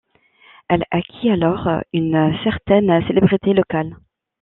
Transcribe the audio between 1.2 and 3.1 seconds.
alors une certaine